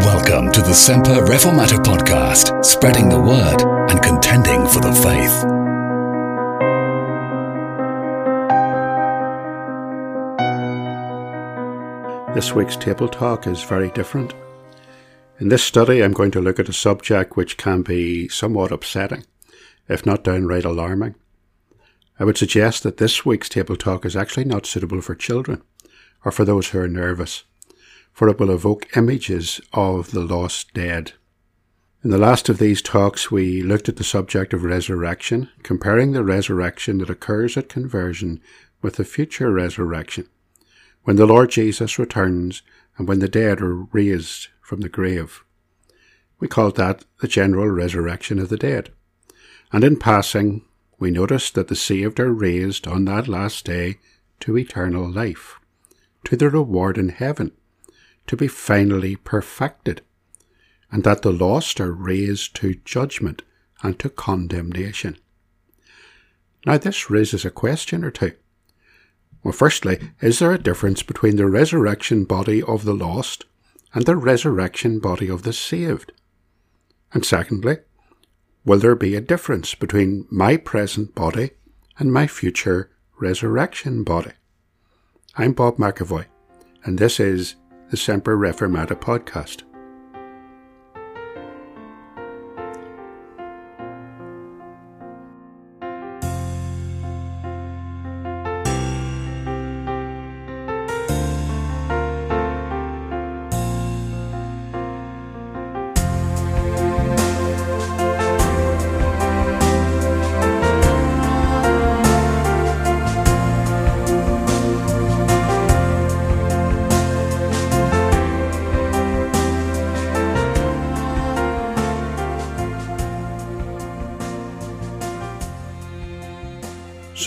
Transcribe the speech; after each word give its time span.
Welcome 0.00 0.50
to 0.52 0.62
the 0.62 0.72
Semper 0.72 1.26
Reformata 1.26 1.76
podcast, 1.76 2.64
spreading 2.64 3.10
the 3.10 3.20
word 3.20 3.60
and 3.90 4.02
contending 4.02 4.66
for 4.66 4.80
the 4.80 4.94
faith. 4.94 5.44
This 12.34 12.54
week's 12.54 12.78
table 12.78 13.08
talk 13.08 13.46
is 13.46 13.62
very 13.62 13.90
different. 13.90 14.32
In 15.38 15.50
this 15.50 15.62
study, 15.62 16.02
I'm 16.02 16.14
going 16.14 16.30
to 16.30 16.40
look 16.40 16.58
at 16.58 16.70
a 16.70 16.72
subject 16.72 17.36
which 17.36 17.58
can 17.58 17.82
be 17.82 18.26
somewhat 18.28 18.72
upsetting, 18.72 19.26
if 19.86 20.06
not 20.06 20.24
downright 20.24 20.64
alarming. 20.64 21.14
I 22.18 22.24
would 22.24 22.38
suggest 22.38 22.84
that 22.84 22.96
this 22.96 23.26
week's 23.26 23.50
table 23.50 23.76
talk 23.76 24.06
is 24.06 24.16
actually 24.16 24.46
not 24.46 24.64
suitable 24.64 25.02
for 25.02 25.14
children 25.14 25.62
or 26.24 26.32
for 26.32 26.46
those 26.46 26.68
who 26.68 26.78
are 26.78 26.88
nervous 26.88 27.44
for 28.20 28.28
it 28.28 28.38
will 28.38 28.50
evoke 28.50 28.94
images 28.98 29.62
of 29.72 30.10
the 30.10 30.20
lost 30.20 30.74
dead. 30.74 31.12
In 32.04 32.10
the 32.10 32.18
last 32.18 32.50
of 32.50 32.58
these 32.58 32.82
talks, 32.82 33.30
we 33.30 33.62
looked 33.62 33.88
at 33.88 33.96
the 33.96 34.04
subject 34.04 34.52
of 34.52 34.62
resurrection, 34.62 35.48
comparing 35.62 36.12
the 36.12 36.22
resurrection 36.22 36.98
that 36.98 37.08
occurs 37.08 37.56
at 37.56 37.70
conversion 37.70 38.38
with 38.82 38.96
the 38.96 39.06
future 39.06 39.50
resurrection, 39.50 40.28
when 41.04 41.16
the 41.16 41.24
Lord 41.24 41.48
Jesus 41.48 41.98
returns 41.98 42.60
and 42.98 43.08
when 43.08 43.20
the 43.20 43.26
dead 43.26 43.62
are 43.62 43.84
raised 43.84 44.48
from 44.60 44.82
the 44.82 44.90
grave. 44.90 45.42
We 46.40 46.46
called 46.46 46.76
that 46.76 47.06
the 47.22 47.26
general 47.26 47.68
resurrection 47.68 48.38
of 48.38 48.50
the 48.50 48.58
dead. 48.58 48.92
And 49.72 49.82
in 49.82 49.98
passing, 49.98 50.66
we 50.98 51.10
noticed 51.10 51.54
that 51.54 51.68
the 51.68 51.74
saved 51.74 52.20
are 52.20 52.34
raised 52.34 52.86
on 52.86 53.06
that 53.06 53.28
last 53.28 53.64
day 53.64 53.96
to 54.40 54.58
eternal 54.58 55.10
life, 55.10 55.58
to 56.24 56.36
the 56.36 56.50
reward 56.50 56.98
in 56.98 57.08
heaven, 57.08 57.52
to 58.30 58.36
be 58.36 58.46
finally 58.46 59.16
perfected, 59.16 60.02
and 60.92 61.02
that 61.02 61.22
the 61.22 61.32
lost 61.32 61.80
are 61.80 61.90
raised 61.90 62.54
to 62.54 62.76
judgment 62.84 63.42
and 63.82 63.98
to 63.98 64.08
condemnation. 64.08 65.18
Now, 66.64 66.78
this 66.78 67.10
raises 67.10 67.44
a 67.44 67.50
question 67.50 68.04
or 68.04 68.12
two. 68.12 68.34
Well, 69.42 69.50
firstly, 69.50 70.12
is 70.20 70.38
there 70.38 70.52
a 70.52 70.62
difference 70.62 71.02
between 71.02 71.34
the 71.34 71.46
resurrection 71.48 72.24
body 72.24 72.62
of 72.62 72.84
the 72.84 72.94
lost 72.94 73.46
and 73.94 74.06
the 74.06 74.14
resurrection 74.14 75.00
body 75.00 75.28
of 75.28 75.42
the 75.42 75.52
saved? 75.52 76.12
And 77.12 77.26
secondly, 77.26 77.78
will 78.64 78.78
there 78.78 78.94
be 78.94 79.16
a 79.16 79.20
difference 79.20 79.74
between 79.74 80.28
my 80.30 80.56
present 80.56 81.16
body 81.16 81.50
and 81.98 82.12
my 82.12 82.28
future 82.28 82.92
resurrection 83.18 84.04
body? 84.04 84.34
I'm 85.34 85.52
Bob 85.52 85.78
McAvoy, 85.78 86.26
and 86.84 86.96
this 86.96 87.18
is 87.18 87.56
the 87.90 87.96
Semper 87.96 88.36
Reformata 88.36 88.94
podcast. 88.94 89.69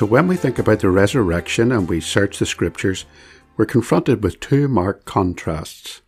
So, 0.04 0.08
when 0.08 0.28
we 0.28 0.36
think 0.36 0.60
about 0.60 0.82
the 0.82 0.90
resurrection 0.90 1.72
and 1.72 1.88
we 1.88 2.02
search 2.02 2.38
the 2.38 2.46
scriptures, 2.46 3.06
we're 3.56 3.66
confronted 3.66 4.22
with 4.22 4.42
two 4.42 4.68
marked 4.68 5.06
contrasts. 5.06 6.02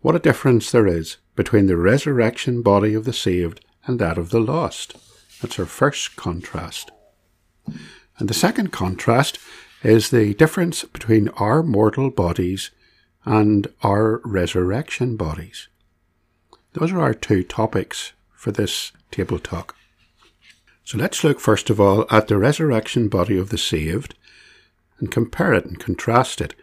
What 0.00 0.14
a 0.14 0.20
difference 0.20 0.70
there 0.70 0.86
is 0.86 1.16
between 1.34 1.66
the 1.66 1.76
resurrection 1.76 2.62
body 2.62 2.94
of 2.94 3.06
the 3.06 3.12
saved 3.12 3.64
and 3.84 3.98
that 3.98 4.16
of 4.16 4.30
the 4.30 4.38
lost. 4.38 4.94
That's 5.42 5.58
our 5.58 5.66
first 5.66 6.14
contrast. 6.14 6.92
And 8.18 8.28
the 8.28 8.32
second 8.32 8.70
contrast 8.70 9.40
is 9.82 10.10
the 10.10 10.32
difference 10.34 10.84
between 10.84 11.30
our 11.30 11.64
mortal 11.64 12.10
bodies 12.10 12.70
and 13.24 13.66
our 13.82 14.20
resurrection 14.24 15.16
bodies. 15.16 15.66
Those 16.74 16.92
are 16.92 17.00
our 17.00 17.14
two 17.14 17.42
topics 17.42 18.12
for 18.36 18.52
this 18.52 18.92
table 19.10 19.40
talk. 19.40 19.74
So 20.90 20.98
let's 20.98 21.22
look 21.22 21.38
first 21.38 21.70
of 21.70 21.80
all 21.80 22.04
at 22.10 22.26
the 22.26 22.36
resurrection 22.36 23.06
body 23.08 23.38
of 23.38 23.50
the 23.50 23.58
saved 23.58 24.16
and 24.98 25.08
compare 25.08 25.54
it 25.54 25.64
and 25.64 25.78
contrast 25.78 26.40
it 26.40 26.56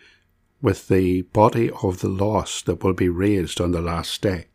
with 0.61 0.89
the 0.89 1.21
body 1.21 1.71
of 1.81 1.99
the 1.99 2.09
lost 2.09 2.65
that 2.65 2.83
will 2.83 2.91
be 2.91 3.07
raised 3.07 3.61
on 3.61 3.71
the 3.71 3.79
last 3.79 4.21
day. 4.21 4.47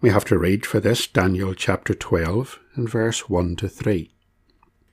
We 0.00 0.10
have 0.10 0.24
to 0.26 0.38
read 0.38 0.64
for 0.64 0.78
this 0.78 1.08
Daniel 1.08 1.54
chapter 1.54 1.92
12 1.92 2.60
and 2.76 2.88
verse 2.88 3.28
1 3.28 3.56
to 3.56 3.68
3. 3.68 4.12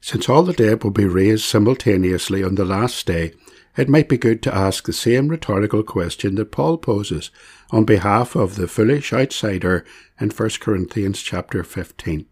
Since 0.01 0.28
all 0.28 0.41
the 0.41 0.53
dead 0.53 0.84
will 0.84 0.90
be 0.90 1.06
raised 1.06 1.46
simultaneously 1.46 2.44
on 2.44 2.56
the 2.56 2.66
last 2.66 3.06
day, 3.06 3.34
it 3.78 3.88
might 3.88 4.09
be 4.09 4.18
good 4.18 4.41
to 4.41 4.56
ask 4.56 4.88
the 4.88 4.94
same 4.94 5.28
rhetorical 5.28 5.84
question 5.84 6.34
that 6.38 6.51
Paul 6.51 6.80
poses 6.80 7.30
on 7.69 7.86
behalf 7.86 8.36
of 8.36 8.56
the 8.56 8.68
foolish 8.68 9.13
outsider 9.13 9.86
in 10.19 10.31
1 10.31 10.50
Corinthians 10.59 11.22
chapter 11.22 11.63
15. 11.63 12.25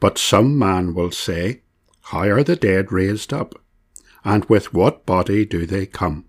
But 0.00 0.18
some 0.18 0.58
man 0.58 0.94
will 0.94 1.10
say, 1.10 1.60
How 2.04 2.20
are 2.20 2.42
the 2.42 2.56
dead 2.56 2.90
raised 2.90 3.32
up? 3.32 3.54
And 4.24 4.44
with 4.46 4.74
what 4.74 5.06
body 5.06 5.44
do 5.44 5.66
they 5.66 5.86
come? 5.86 6.24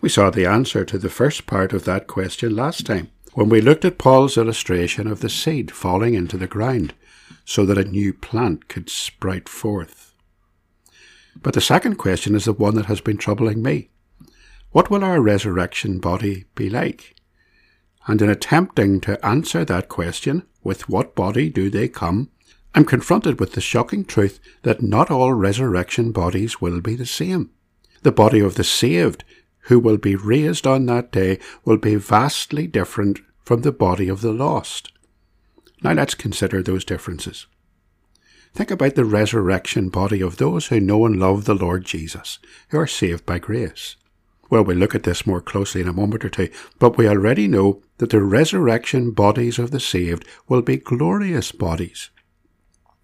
We 0.00 0.10
saw 0.10 0.30
the 0.30 0.46
answer 0.46 0.84
to 0.84 0.98
the 0.98 1.10
first 1.10 1.46
part 1.46 1.72
of 1.72 1.84
that 1.84 2.06
question 2.06 2.54
last 2.54 2.86
time, 2.86 3.10
when 3.32 3.48
we 3.48 3.60
looked 3.60 3.84
at 3.84 3.98
Paul's 3.98 4.36
illustration 4.36 5.06
of 5.06 5.20
the 5.20 5.30
seed 5.30 5.70
falling 5.70 6.14
into 6.14 6.36
the 6.36 6.46
ground, 6.46 6.94
so 7.44 7.66
that 7.66 7.78
a 7.78 7.84
new 7.84 8.12
plant 8.12 8.68
could 8.68 8.88
sprout 8.90 9.48
forth. 9.48 10.14
But 11.42 11.54
the 11.54 11.60
second 11.60 11.96
question 11.96 12.34
is 12.34 12.44
the 12.44 12.52
one 12.52 12.74
that 12.76 12.86
has 12.86 13.00
been 13.00 13.16
troubling 13.16 13.62
me. 13.62 13.90
What 14.70 14.90
will 14.90 15.04
our 15.04 15.20
resurrection 15.20 15.98
body 15.98 16.44
be 16.54 16.68
like? 16.68 17.14
And 18.06 18.22
in 18.22 18.30
attempting 18.30 19.00
to 19.02 19.24
answer 19.24 19.64
that 19.64 19.88
question, 19.88 20.44
with 20.62 20.88
what 20.88 21.14
body 21.14 21.48
do 21.48 21.70
they 21.70 21.88
come, 21.88 22.30
I'm 22.76 22.84
confronted 22.84 23.40
with 23.40 23.52
the 23.52 23.62
shocking 23.62 24.04
truth 24.04 24.38
that 24.60 24.82
not 24.82 25.10
all 25.10 25.32
resurrection 25.32 26.12
bodies 26.12 26.60
will 26.60 26.82
be 26.82 26.94
the 26.94 27.06
same. 27.06 27.48
The 28.02 28.12
body 28.12 28.38
of 28.40 28.56
the 28.56 28.64
saved, 28.64 29.24
who 29.60 29.78
will 29.80 29.96
be 29.96 30.14
raised 30.14 30.66
on 30.66 30.84
that 30.84 31.10
day, 31.10 31.38
will 31.64 31.78
be 31.78 31.94
vastly 31.94 32.66
different 32.66 33.20
from 33.42 33.62
the 33.62 33.72
body 33.72 34.10
of 34.10 34.20
the 34.20 34.30
lost. 34.30 34.92
Now 35.82 35.94
let's 35.94 36.14
consider 36.14 36.62
those 36.62 36.84
differences. 36.84 37.46
Think 38.52 38.70
about 38.70 38.94
the 38.94 39.06
resurrection 39.06 39.88
body 39.88 40.20
of 40.20 40.36
those 40.36 40.66
who 40.66 40.78
know 40.78 41.06
and 41.06 41.18
love 41.18 41.46
the 41.46 41.54
Lord 41.54 41.86
Jesus, 41.86 42.38
who 42.68 42.78
are 42.78 42.86
saved 42.86 43.24
by 43.24 43.38
grace. 43.38 43.96
Well, 44.50 44.64
we'll 44.64 44.76
look 44.76 44.94
at 44.94 45.04
this 45.04 45.26
more 45.26 45.40
closely 45.40 45.80
in 45.80 45.88
a 45.88 45.94
moment 45.94 46.26
or 46.26 46.28
two, 46.28 46.50
but 46.78 46.98
we 46.98 47.08
already 47.08 47.48
know 47.48 47.80
that 47.96 48.10
the 48.10 48.20
resurrection 48.20 49.12
bodies 49.12 49.58
of 49.58 49.70
the 49.70 49.80
saved 49.80 50.26
will 50.46 50.60
be 50.60 50.76
glorious 50.76 51.52
bodies. 51.52 52.10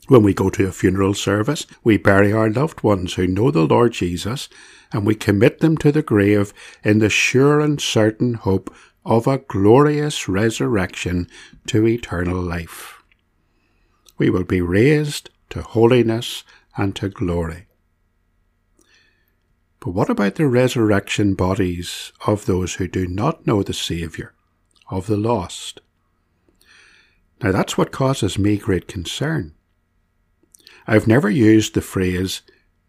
When 0.08 0.22
we 0.22 0.34
go 0.34 0.50
to 0.50 0.66
a 0.66 0.72
funeral 0.72 1.14
service, 1.14 1.66
we 1.84 1.96
bury 1.96 2.32
our 2.32 2.50
loved 2.50 2.82
ones 2.82 3.14
who 3.14 3.26
know 3.26 3.50
the 3.50 3.66
Lord 3.66 3.92
Jesus 3.92 4.48
and 4.92 5.06
we 5.06 5.14
commit 5.14 5.60
them 5.60 5.76
to 5.78 5.92
the 5.92 6.02
grave 6.02 6.52
in 6.82 6.98
the 6.98 7.08
sure 7.08 7.60
and 7.60 7.80
certain 7.80 8.34
hope 8.34 8.74
of 9.04 9.26
a 9.26 9.38
glorious 9.38 10.28
resurrection 10.28 11.28
to 11.66 11.86
eternal 11.86 12.40
life. 12.40 13.02
We 14.18 14.28
will 14.28 14.44
be 14.44 14.60
raised 14.60 15.30
to 15.50 15.62
holiness 15.62 16.44
and 16.76 16.94
to 16.96 17.08
glory. 17.08 17.66
But 19.80 19.90
what 19.90 20.10
about 20.10 20.36
the 20.36 20.46
resurrection 20.46 21.34
bodies 21.34 22.12
of 22.26 22.46
those 22.46 22.74
who 22.74 22.86
do 22.86 23.06
not 23.06 23.46
know 23.46 23.62
the 23.62 23.72
Saviour, 23.72 24.32
of 24.88 25.06
the 25.06 25.16
lost? 25.16 25.80
Now 27.42 27.50
that's 27.50 27.76
what 27.76 27.90
causes 27.90 28.38
me 28.38 28.56
great 28.56 28.86
concern. 28.86 29.54
I've 30.86 31.06
never 31.06 31.30
used 31.30 31.74
the 31.74 31.80
phrase 31.80 32.42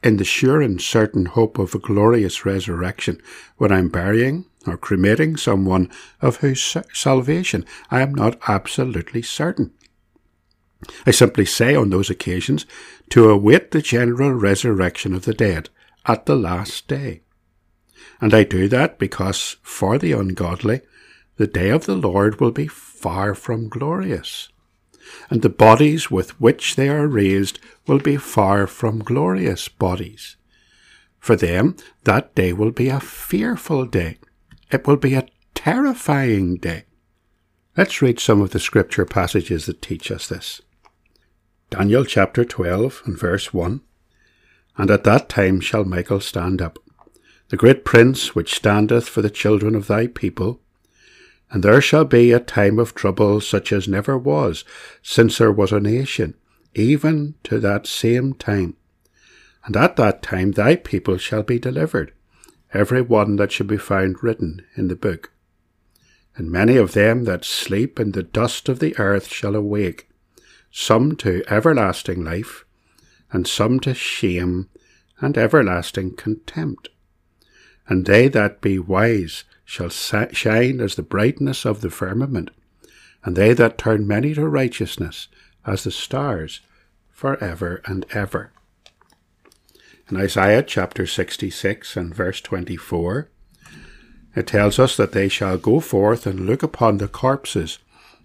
in 0.04 0.18
the 0.18 0.24
sure 0.24 0.62
and 0.62 0.81
certain 0.81 1.25
hope 1.25 1.57
of 1.57 1.74
a 1.74 1.80
glorious 1.80 2.45
resurrection 2.45 3.22
when 3.57 3.72
I'm 3.72 3.90
burying 3.90 4.45
or 4.68 4.78
cremating 4.78 5.38
someone 5.38 5.90
of 6.22 6.38
whose 6.38 6.78
salvation 6.94 7.66
I 7.90 8.01
am 8.01 8.13
not 8.13 8.38
absolutely 8.48 9.22
certain. 9.22 9.72
I 11.06 11.12
simply 11.12 11.45
say 11.45 11.75
on 11.75 11.90
those 11.90 12.10
occasions 12.10 12.66
to 13.10 13.30
await 13.30 13.72
the 13.72 13.81
general 13.81 14.34
resurrection 14.34 15.13
of 15.13 15.25
the 15.25 15.34
dead 15.34 15.69
at 16.06 16.25
the 16.25 16.36
last 16.36 16.88
day. 16.88 17.22
And 18.19 18.34
I 18.34 18.44
do 18.44 18.68
that 18.69 19.00
because 19.00 19.57
for 19.62 19.98
the 19.98 20.12
ungodly, 20.12 20.81
the 21.38 21.48
day 21.48 21.69
of 21.69 21.86
the 21.86 21.96
Lord 21.96 22.39
will 22.39 22.51
be 22.51 22.68
far 22.68 23.34
from 23.34 23.69
glorious, 23.69 24.50
and 25.29 25.41
the 25.41 25.50
bodies 25.50 26.11
with 26.11 26.39
which 26.39 26.75
they 26.75 26.89
are 26.89 27.07
raised 27.07 27.59
will 27.88 28.00
be 28.00 28.17
far 28.17 28.67
from 28.67 29.00
glorious 29.00 29.67
bodies. 29.67 30.35
For 31.19 31.35
them, 31.35 31.75
that 32.03 32.35
day 32.35 32.53
will 32.53 32.71
be 32.71 32.89
a 32.89 33.00
fearful 33.00 33.85
day. 33.85 34.17
It 34.71 34.85
will 34.85 34.97
be 34.97 35.13
a 35.13 35.27
terrifying 35.55 36.57
day. 36.57 36.85
Let's 37.77 38.01
read 38.01 38.19
some 38.19 38.41
of 38.41 38.51
the 38.51 38.59
scripture 38.59 39.05
passages 39.05 39.65
that 39.65 39.81
teach 39.81 40.11
us 40.11 40.27
this. 40.27 40.61
Daniel 41.69 42.05
chapter 42.05 42.45
12 42.45 43.01
and 43.05 43.17
verse 43.17 43.53
1. 43.53 43.81
And 44.77 44.91
at 44.91 45.03
that 45.05 45.29
time 45.29 45.59
shall 45.59 45.85
Michael 45.85 46.19
stand 46.19 46.61
up, 46.61 46.77
the 47.50 47.57
great 47.57 47.85
prince 47.85 48.35
which 48.35 48.53
standeth 48.53 49.07
for 49.07 49.21
the 49.21 49.29
children 49.29 49.75
of 49.75 49.88
thy 49.88 50.07
people. 50.07 50.59
And 51.53 51.63
there 51.63 51.81
shall 51.81 52.03
be 52.03 52.31
a 52.31 52.39
time 52.39 52.79
of 52.79 52.95
trouble 52.95 53.39
such 53.39 53.71
as 53.71 53.88
never 53.88 54.17
was 54.17 54.65
since 55.03 55.38
there 55.38 55.51
was 55.51 55.71
a 55.71 55.79
nation, 55.79 56.33
even 56.73 57.35
to 57.44 57.59
that 57.59 57.85
same 57.85 58.33
time. 58.33 58.75
And 59.63 59.77
at 59.77 59.95
that 59.97 60.23
time 60.23 60.53
thy 60.53 60.75
people 60.75 61.17
shall 61.17 61.44
be 61.44 61.59
delivered, 61.59 62.11
every 62.73 63.03
one 63.03 63.35
that 63.35 63.51
shall 63.51 63.67
be 63.67 63.77
found 63.77 64.23
written 64.23 64.65
in 64.75 64.88
the 64.88 64.95
book. 64.95 65.31
And 66.35 66.51
many 66.51 66.75
of 66.75 66.94
them 66.94 67.25
that 67.25 67.45
sleep 67.45 68.00
in 68.00 68.13
the 68.13 68.23
dust 68.23 68.67
of 68.67 68.79
the 68.79 68.97
earth 68.97 69.27
shall 69.27 69.55
awake, 69.55 70.09
some 70.71 71.15
to 71.17 71.44
everlasting 71.47 72.23
life, 72.23 72.65
and 73.31 73.47
some 73.47 73.79
to 73.81 73.94
shame 73.94 74.69
and 75.19 75.38
everlasting 75.38 76.15
contempt. 76.15 76.89
And 77.88 78.07
they 78.07 78.27
that 78.29 78.59
be 78.59 78.79
wise 78.79 79.44
shall 79.65 79.89
shine 79.89 80.80
as 80.80 80.95
the 80.95 81.04
brightness 81.04 81.65
of 81.65 81.81
the 81.81 81.89
firmament, 81.89 82.51
and 83.24 83.36
they 83.36 83.54
that 83.54 83.77
turn 83.77 84.07
many 84.07 84.33
to 84.33 84.48
righteousness 84.48 85.27
as 85.65 85.83
the 85.83 85.92
stars 85.92 86.62
for 87.12 87.42
ever 87.44 87.81
and 87.86 88.06
ever. 88.12 88.51
In 90.10 90.18
Isaiah 90.18 90.63
chapter 90.63 91.07
66 91.07 91.95
and 91.95 92.13
verse 92.13 92.42
24, 92.42 93.30
it 94.36 94.48
tells 94.48 94.80
us 94.80 94.98
that 94.98 95.12
they 95.12 95.30
shall 95.30 95.57
go 95.57 95.80
forth 95.80 96.25
and 96.25 96.45
look 96.45 96.63
upon 96.63 96.98
the 96.98 97.07
corpses 97.07 97.80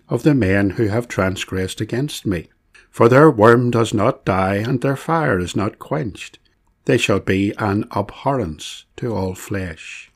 of 0.08 0.22
the 0.22 0.34
men 0.34 0.70
who 0.70 0.88
have 0.88 1.06
transgressed 1.06 1.80
against 1.80 2.26
me. 2.26 2.48
For 2.90 3.08
their 3.08 3.30
worm 3.30 3.70
does 3.70 3.94
not 3.94 4.24
die, 4.24 4.56
and 4.56 4.80
their 4.80 4.96
fire 4.96 5.38
is 5.38 5.54
not 5.54 5.78
quenched. 5.78 6.38
They 6.86 6.98
shall 6.98 7.20
be 7.20 7.52
an 7.58 7.84
abhorrence 7.94 8.86
to 8.96 9.14
all 9.14 9.34
flesh. 9.34 10.07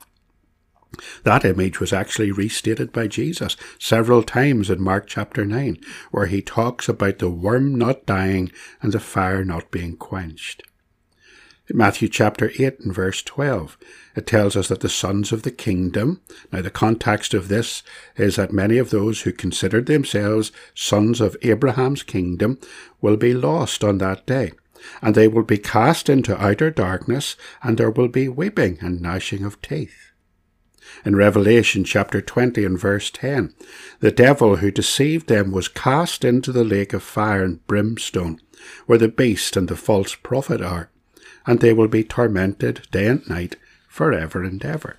That 1.24 1.44
image 1.44 1.80
was 1.80 1.92
actually 1.92 2.32
restated 2.32 2.92
by 2.92 3.06
Jesus 3.06 3.56
several 3.78 4.22
times 4.22 4.70
in 4.70 4.82
Mark 4.82 5.06
chapter 5.06 5.44
9, 5.44 5.78
where 6.10 6.26
he 6.26 6.42
talks 6.42 6.88
about 6.88 7.18
the 7.18 7.30
worm 7.30 7.74
not 7.74 8.06
dying 8.06 8.52
and 8.80 8.92
the 8.92 9.00
fire 9.00 9.44
not 9.44 9.70
being 9.70 9.96
quenched. 9.96 10.62
In 11.68 11.76
Matthew 11.78 12.08
chapter 12.08 12.50
8 12.58 12.80
and 12.80 12.94
verse 12.94 13.22
12. 13.22 13.78
It 14.14 14.26
tells 14.26 14.56
us 14.56 14.68
that 14.68 14.80
the 14.80 14.90
sons 14.90 15.32
of 15.32 15.42
the 15.42 15.50
kingdom, 15.50 16.20
now 16.52 16.60
the 16.60 16.70
context 16.70 17.32
of 17.32 17.48
this 17.48 17.82
is 18.16 18.36
that 18.36 18.52
many 18.52 18.76
of 18.76 18.90
those 18.90 19.22
who 19.22 19.32
considered 19.32 19.86
themselves 19.86 20.52
sons 20.74 21.20
of 21.20 21.36
Abraham's 21.40 22.02
kingdom 22.02 22.58
will 23.00 23.16
be 23.16 23.32
lost 23.32 23.82
on 23.82 23.98
that 23.98 24.26
day, 24.26 24.52
and 25.00 25.14
they 25.14 25.28
will 25.28 25.44
be 25.44 25.56
cast 25.56 26.10
into 26.10 26.36
outer 26.36 26.70
darkness, 26.70 27.36
and 27.62 27.78
there 27.78 27.90
will 27.90 28.08
be 28.08 28.28
weeping 28.28 28.76
and 28.82 29.00
gnashing 29.00 29.44
of 29.44 29.62
teeth. 29.62 30.11
In 31.04 31.16
Revelation 31.16 31.84
chapter 31.84 32.20
20 32.20 32.64
and 32.64 32.78
verse 32.78 33.10
10, 33.10 33.54
the 34.00 34.12
devil 34.12 34.56
who 34.56 34.70
deceived 34.70 35.28
them 35.28 35.52
was 35.52 35.68
cast 35.68 36.24
into 36.24 36.52
the 36.52 36.64
lake 36.64 36.92
of 36.92 37.02
fire 37.02 37.42
and 37.42 37.66
brimstone, 37.66 38.40
where 38.86 38.98
the 38.98 39.08
beast 39.08 39.56
and 39.56 39.68
the 39.68 39.76
false 39.76 40.14
prophet 40.14 40.60
are 40.60 40.90
and 41.46 41.60
they 41.60 41.72
will 41.72 41.88
be 41.88 42.04
tormented 42.04 42.86
day 42.90 43.06
and 43.06 43.28
night 43.28 43.56
forever 43.88 44.42
and 44.42 44.64
ever. 44.64 44.98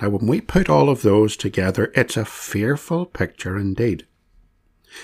Now, 0.00 0.10
when 0.10 0.26
we 0.26 0.40
put 0.40 0.68
all 0.68 0.88
of 0.88 1.02
those 1.02 1.36
together, 1.36 1.92
it's 1.94 2.16
a 2.16 2.24
fearful 2.24 3.06
picture 3.06 3.58
indeed. 3.58 4.06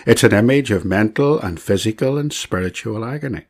It's 0.06 0.24
an 0.24 0.32
image 0.32 0.70
of 0.70 0.84
mental 0.84 1.38
and 1.38 1.60
physical 1.60 2.18
and 2.18 2.32
spiritual 2.32 3.04
agony. 3.04 3.44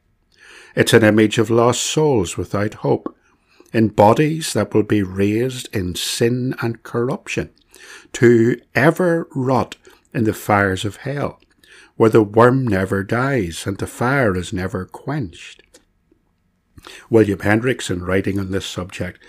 It's 0.75 0.93
an 0.93 1.05
image 1.05 1.39
of 1.39 1.51
lost 1.51 1.83
souls 1.83 2.37
without 2.37 2.75
hope, 2.75 3.17
in 3.77 3.89
bodies 3.89 4.55
that 4.55 4.73
will 4.73 4.83
be 4.83 5.03
raised 5.03 5.69
in 5.77 5.95
sin 5.95 6.55
and 6.63 6.83
corruption, 6.83 7.51
to 8.11 8.59
ever 8.75 9.29
rot 9.35 9.77
in 10.15 10.25
the 10.25 10.33
fires 10.33 10.87
of 10.87 10.97
hell, 10.97 11.39
where 11.97 12.09
the 12.09 12.23
worm 12.23 12.67
never 12.67 13.05
dies 13.05 13.67
and 13.67 13.77
the 13.77 13.87
fire 13.87 14.35
is 14.35 14.51
never 14.51 14.87
quenched. 14.87 15.63
William 17.11 17.41
Hendriksen, 17.41 18.01
writing 18.01 18.39
on 18.39 18.51
this 18.51 18.65
subject, 18.65 19.23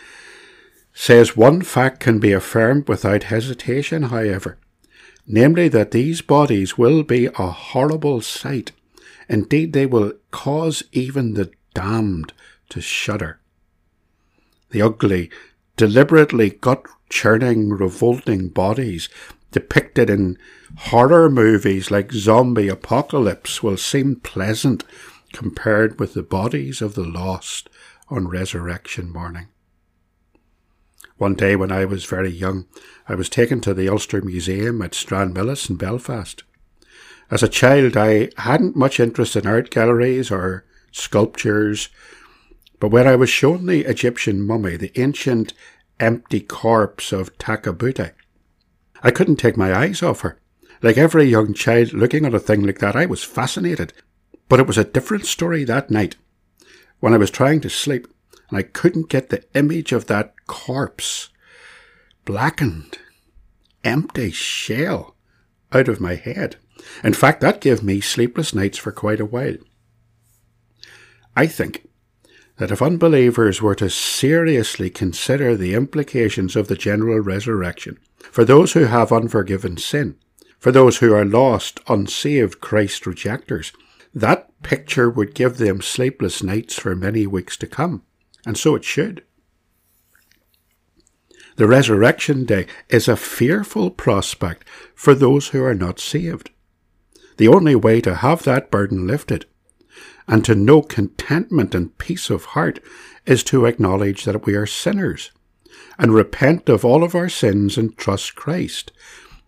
says 0.94 1.35
one 1.35 1.61
fact 1.61 1.99
can 1.99 2.17
be 2.17 2.31
affirmed 2.31 2.88
without 2.88 3.23
hesitation, 3.23 4.03
however, 4.03 4.57
namely 5.27 5.67
that 5.67 5.91
these 5.91 6.21
bodies 6.21 6.77
will 6.77 7.03
be 7.03 7.25
a 7.25 7.51
horrible 7.51 8.21
sight. 8.21 8.71
Indeed, 9.27 9.73
they 9.73 9.85
will 9.85 10.13
cause 10.31 10.83
even 10.94 11.33
the 11.33 11.51
damned 11.73 12.31
to 12.69 12.79
shudder. 12.79 13.41
The 14.69 14.81
ugly, 14.81 15.30
deliberately 15.75 16.50
gut 16.50 16.86
churning, 17.10 17.69
revolting 17.69 18.50
bodies 18.50 19.10
depicted 19.52 20.10
in 20.10 20.38
horror 20.78 21.30
movies 21.30 21.90
like 21.90 22.12
Zombie 22.12 22.68
Apocalypse 22.68 23.64
will 23.64 23.78
seem 23.78 24.18
pleasant 24.18 24.84
compared 25.31 26.00
with 26.00 26.14
the 26.14 26.24
bodies 26.24 26.81
of 26.81 26.96
the 26.96 27.06
lost 27.06 27.69
on 28.10 28.28
resurrection 28.28 29.12
morning. 29.12 29.48
One 31.18 31.34
day 31.34 31.56
when 31.56 31.72
I 31.72 31.86
was 31.86 32.06
very 32.06 32.30
young, 32.30 32.66
I 33.08 33.16
was 33.16 33.30
taken 33.30 33.60
to 33.62 33.74
the 33.74 33.90
Ulster 33.90 34.22
Museum 34.22 34.81
at 34.81 34.92
Stranmillis 34.92 35.69
in 35.69 35.78
Belfast. 35.78 36.44
As 37.31 37.42
a 37.42 37.50
child, 37.50 37.98
I 37.98 38.30
hadn't 38.38 38.75
much 38.75 39.00
interest 39.00 39.36
in 39.36 39.48
art 39.48 39.72
galleries 39.72 40.30
or 40.30 40.66
sculptures, 40.92 41.90
but 42.79 42.89
when 42.89 43.07
I 43.07 43.15
was 43.15 43.29
shown 43.29 43.65
the 43.65 43.85
Egyptian 43.85 44.41
mummy, 44.41 44.75
the 44.77 44.91
ancient 45.00 45.53
empty 46.00 46.39
corpse 46.39 47.12
of 47.12 47.38
Takabuti, 47.38 48.12
I 49.01 49.12
couldn't 49.12 49.38
take 49.38 49.57
my 49.57 49.73
eyes 49.73 50.04
off 50.04 50.21
her. 50.21 50.40
Like 50.81 50.97
every 50.97 51.25
young 51.25 51.54
child 51.54 51.94
looking 51.94 52.25
at 52.25 52.33
a 52.33 52.40
thing 52.40 52.63
like 52.63 52.80
that, 52.80 52.95
I 52.95 53.06
was 53.06 53.23
fascinated 53.23 53.94
but 54.49 54.59
it 54.59 54.68
was 54.68 54.78
a 54.78 54.83
different 54.83 55.25
story 55.25 55.63
that 55.63 55.92
night 55.92 56.16
when 56.99 57.13
I 57.13 57.18
was 57.18 57.31
trying 57.31 57.61
to 57.61 57.69
sleep 57.69 58.07
and 58.49 58.57
I 58.57 58.63
couldn't 58.63 59.09
get 59.09 59.30
the 59.30 59.44
image 59.54 59.92
of 59.92 60.07
that 60.07 60.33
corpse, 60.47 61.30
blackened, 62.25 62.97
empty 63.83 64.31
shell, 64.31 65.16
out 65.73 65.90
of 65.90 65.99
my 65.99 66.16
head. 66.16 66.56
In 67.04 67.13
fact, 67.13 67.42
that 67.42 67.59
gave 67.59 67.83
me 67.83 67.99
sleepless 67.99 68.54
nights 68.54 68.78
for 68.78 68.92
quite 68.92 69.19
a 69.19 69.25
while. 69.25 69.57
I 71.35 71.45
think 71.45 71.86
that 72.57 72.71
if 72.71 72.81
unbelievers 72.81 73.61
were 73.61 73.76
to 73.76 73.90
seriously 73.90 74.90
consider 74.90 75.56
the 75.56 75.73
implications 75.73 76.56
of 76.56 76.68
the 76.68 76.76
general 76.76 77.19
resurrection 77.19 77.97
for 78.31 78.44
those 78.44 78.73
who 78.73 78.85
have 78.85 79.11
unforgiven 79.11 79.78
sin, 79.78 80.16
for 80.59 80.71
those 80.71 80.97
who 80.97 81.14
are 81.14 81.26
lost, 81.26 81.80
unsaved 81.87 82.59
Christ 82.59 83.06
rejectors, 83.06 83.71
that 84.14 84.49
picture 84.64 85.09
would 85.09 85.35
give 85.35 85.57
them 85.57 85.81
sleepless 85.81 86.42
nights 86.42 86.80
for 86.80 86.95
many 86.95 87.28
weeks 87.28 87.56
to 87.57 87.68
come, 87.68 88.04
and 88.45 88.57
so 88.57 88.76
it 88.76 88.83
should. 88.83 89.23
The 91.57 91.68
resurrection 91.68 92.45
day 92.45 92.68
is 92.90 93.07
a 93.07 93.16
fearful 93.16 93.92
prospect 93.92 94.68
for 94.95 95.14
those 95.14 95.49
who 95.49 95.64
are 95.64 95.76
not 95.76 95.99
saved. 95.99 96.52
The 97.37 97.47
only 97.47 97.76
way 97.76 98.02
to 98.02 98.16
have 98.16 98.44
that 98.44 98.71
burden 98.71 99.06
lifted 99.06 99.45
and 100.28 100.44
to 100.46 100.56
know 100.56 100.81
contentment 100.81 101.74
and 101.74 101.98
peace 101.98 102.30
of 102.30 102.46
heart 102.46 102.80
is 103.26 103.44
to 103.44 103.66
acknowledge 103.66 104.26
that 104.26 104.46
we 104.46 104.56
are 104.56 104.66
sinners 104.66 105.31
and 105.98 106.14
repent 106.14 106.69
of 106.69 106.84
all 106.84 107.04
of 107.04 107.16
our 107.16 107.30
sins 107.30 107.78
and 107.78 107.98
trust 107.98 108.36
Christ 108.36 108.92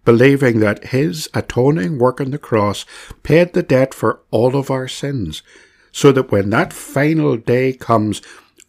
believing 0.10 0.60
that 0.60 0.86
his 0.86 1.30
atoning 1.36 2.00
work 2.00 2.20
on 2.20 2.32
the 2.32 2.38
cross 2.40 2.84
paid 3.22 3.54
the 3.54 3.62
debt 3.62 3.94
for 3.94 4.22
all 4.32 4.56
of 4.56 4.72
our 4.72 4.88
sins, 4.88 5.44
so 5.92 6.12
that 6.12 6.32
when 6.32 6.50
that 6.50 6.74
final 6.74 7.38
day 7.38 7.74
comes, 7.74 8.22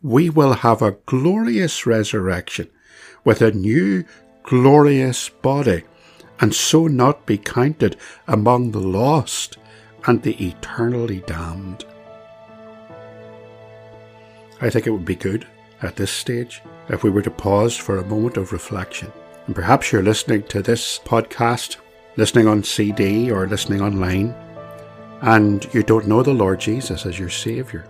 we 0.03 0.29
will 0.29 0.53
have 0.53 0.83
a 0.83 0.97
glorious 1.07 1.87
resurrection 1.87 2.69
with 3.25 3.41
a 3.41 3.53
new 3.53 4.05
glorious 4.43 5.29
body, 5.29 5.83
and 6.41 6.55
so 6.55 6.87
not 6.87 7.25
be 7.25 7.39
counted 7.39 7.97
among 8.27 8.73
the 8.73 8.79
lost 8.79 9.57
and 10.07 10.23
the 10.23 10.35
eternally 10.45 11.23
damned. 11.27 11.85
I 14.61 14.71
think 14.71 14.87
it 14.87 14.91
would 14.91 15.05
be 15.05 15.17
good 15.17 15.47
at 15.83 15.97
this 15.97 16.11
stage 16.11 16.63
if 16.89 17.03
we 17.03 17.11
were 17.11 17.23
to 17.23 17.31
pause 17.31 17.77
for 17.77 17.99
a 17.99 18.05
moment 18.05 18.37
of 18.37 18.53
reflection 18.53 19.11
And 19.47 19.55
perhaps 19.55 19.91
you're 19.91 20.03
listening 20.03 20.43
to 20.45 20.63
this 20.63 20.99
podcast, 20.99 21.77
listening 22.17 22.47
on 22.47 22.63
CD 22.63 23.31
or 23.31 23.47
listening 23.47 23.81
online, 23.81 24.35
and 25.23 25.67
you 25.75 25.83
don't 25.83 26.07
know 26.07 26.23
the 26.23 26.35
Lord 26.35 26.61
Jesus 26.61 27.07
as 27.07 27.19
your 27.19 27.31
Saviour. 27.31 27.85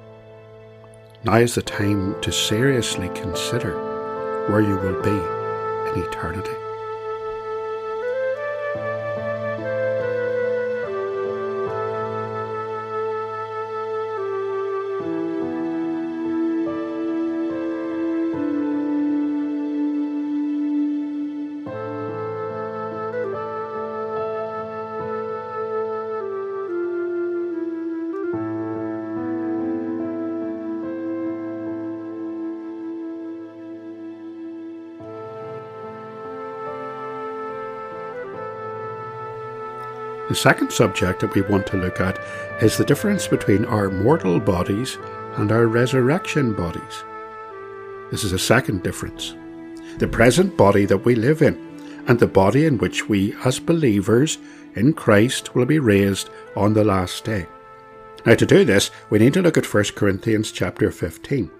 Now 1.25 1.37
is 1.37 1.55
the 1.55 1.63
time 1.63 2.21
to 2.23 2.33
seriously 2.33 3.09
consider 3.11 3.75
where 4.49 4.63
you 4.63 4.77
will 4.77 5.03
be 5.03 5.11
in 5.11 6.07
eternity. 6.07 6.60
The 40.31 40.37
second 40.37 40.71
subject 40.71 41.19
that 41.21 41.35
we 41.35 41.43
want 41.43 41.67
to 41.67 41.77
look 41.77 42.01
at 42.01 42.17
is 42.63 42.77
the 42.77 42.85
difference 42.85 43.27
between 43.27 43.65
our 43.65 43.91
mortal 43.91 44.39
bodies 44.39 44.97
and 45.35 45.51
our 45.51 45.67
resurrection 45.67 46.55
bodies. 46.55 47.03
This 48.13 48.23
is 48.23 48.31
a 48.31 48.39
second 48.39 48.85
difference. 48.85 49.35
The 49.99 50.07
present 50.07 50.57
body 50.57 50.85
that 50.85 51.05
we 51.05 51.17
live 51.17 51.43
in 51.43 51.57
and 52.07 52.17
the 52.17 52.29
body 52.29 52.65
in 52.65 52.79
which 52.79 53.09
we 53.09 53.35
as 53.45 53.59
believers 53.59 54.39
in 54.77 54.93
Christ 54.93 55.57
will 55.57 55.67
be 55.67 55.81
raised 55.81 56.31
on 56.55 56.75
the 56.75 56.85
last 56.85 57.25
day. 57.25 57.47
Now 58.25 58.37
to 58.37 58.47
do 58.47 58.65
this, 58.65 58.93
we 59.11 59.19
need 59.19 59.35
to 59.35 59.43
look 59.43 59.59
at 59.59 59.75
1 59.75 59.85
Corinthians 59.97 60.53
chapter 60.53 60.93
15, 60.93 61.51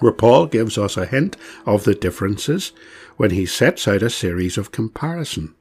where 0.00 0.12
Paul 0.12 0.44
gives 0.44 0.76
us 0.76 0.98
a 0.98 1.06
hint 1.06 1.38
of 1.64 1.84
the 1.84 1.94
differences 1.94 2.72
when 3.16 3.30
he 3.30 3.46
sets 3.46 3.88
out 3.88 4.02
a 4.02 4.10
series 4.10 4.58
of 4.58 4.72
comparison. 4.72 5.54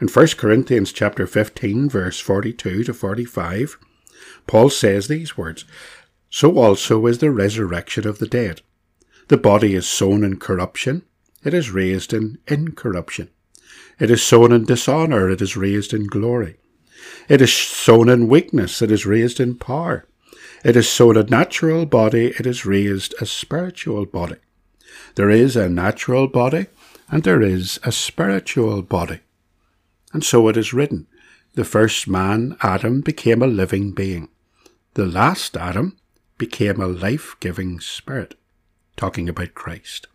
In 0.00 0.08
1 0.08 0.26
Corinthians 0.36 0.92
chapter 0.92 1.26
15 1.26 1.88
verse 1.88 2.20
42 2.20 2.84
to 2.84 2.94
45, 2.94 3.78
Paul 4.46 4.70
says 4.70 5.08
these 5.08 5.36
words, 5.36 5.64
So 6.30 6.58
also 6.58 7.06
is 7.06 7.18
the 7.18 7.30
resurrection 7.30 8.06
of 8.06 8.18
the 8.18 8.26
dead. 8.26 8.62
The 9.28 9.36
body 9.36 9.74
is 9.74 9.86
sown 9.86 10.24
in 10.24 10.38
corruption, 10.38 11.02
it 11.44 11.54
is 11.54 11.70
raised 11.70 12.12
in 12.12 12.38
incorruption. 12.48 13.30
It 13.98 14.10
is 14.10 14.22
sown 14.22 14.52
in 14.52 14.64
dishonour, 14.64 15.30
it 15.30 15.40
is 15.40 15.56
raised 15.56 15.94
in 15.94 16.06
glory. 16.06 16.56
It 17.28 17.40
is 17.40 17.52
sown 17.52 18.08
in 18.08 18.28
weakness, 18.28 18.82
it 18.82 18.90
is 18.90 19.06
raised 19.06 19.40
in 19.40 19.56
power. 19.56 20.06
It 20.64 20.76
is 20.76 20.88
sown 20.88 21.16
a 21.16 21.24
natural 21.24 21.86
body, 21.86 22.26
it 22.38 22.46
is 22.46 22.66
raised 22.66 23.14
a 23.20 23.26
spiritual 23.26 24.06
body. 24.06 24.36
There 25.14 25.30
is 25.30 25.56
a 25.56 25.68
natural 25.68 26.28
body, 26.28 26.66
and 27.08 27.22
there 27.22 27.42
is 27.42 27.80
a 27.82 27.92
spiritual 27.92 28.82
body. 28.82 29.20
And 30.12 30.24
so 30.24 30.48
it 30.48 30.56
is 30.56 30.72
written 30.72 31.06
The 31.54 31.64
first 31.64 32.08
man, 32.08 32.56
Adam, 32.62 33.00
became 33.00 33.42
a 33.42 33.46
living 33.46 33.92
being. 33.92 34.28
The 34.94 35.06
last 35.06 35.56
Adam 35.56 35.96
became 36.38 36.80
a 36.80 36.86
life 36.86 37.36
giving 37.40 37.80
spirit. 37.80 38.34
Talking 38.96 39.28
about 39.28 39.54
Christ. 39.54 40.06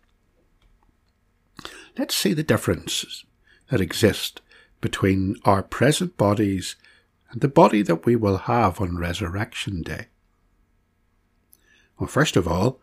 Let's 1.98 2.14
see 2.14 2.32
the 2.32 2.44
differences 2.44 3.24
that 3.70 3.80
exist 3.80 4.40
between 4.80 5.36
our 5.44 5.62
present 5.62 6.16
bodies 6.16 6.76
and 7.30 7.40
the 7.40 7.48
body 7.48 7.82
that 7.82 8.06
we 8.06 8.14
will 8.14 8.38
have 8.38 8.80
on 8.80 8.98
Resurrection 8.98 9.82
Day. 9.82 10.06
Well, 11.98 12.08
first 12.08 12.36
of 12.36 12.46
all, 12.46 12.80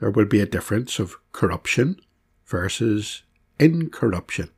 there 0.00 0.10
will 0.10 0.26
be 0.26 0.40
a 0.40 0.46
difference 0.46 0.98
of 0.98 1.16
corruption 1.32 2.00
versus 2.44 3.22
incorruption. 3.58 4.50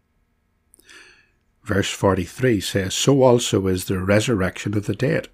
Verse 1.68 1.90
43 1.90 2.62
says, 2.62 2.94
So 2.94 3.22
also 3.22 3.66
is 3.66 3.84
the 3.84 3.98
resurrection 3.98 4.74
of 4.74 4.86
the 4.86 4.94
dead. 4.94 5.28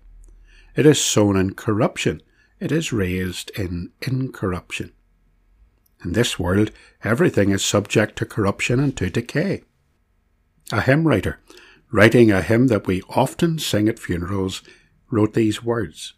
It 0.74 0.84
is 0.84 1.00
sown 1.00 1.36
in 1.36 1.54
corruption, 1.54 2.22
it 2.58 2.72
is 2.72 2.92
raised 2.92 3.50
in 3.50 3.92
incorruption. 4.02 4.90
In 6.04 6.10
this 6.10 6.36
world, 6.36 6.72
everything 7.04 7.50
is 7.50 7.64
subject 7.64 8.16
to 8.16 8.26
corruption 8.26 8.80
and 8.80 8.96
to 8.96 9.10
decay. 9.10 9.62
A 10.72 10.80
hymn 10.80 11.06
writer, 11.06 11.38
writing 11.92 12.32
a 12.32 12.42
hymn 12.42 12.66
that 12.66 12.88
we 12.88 13.02
often 13.10 13.60
sing 13.60 13.88
at 13.88 14.00
funerals, 14.00 14.60
wrote 15.12 15.34
these 15.34 15.62
words 15.62 16.14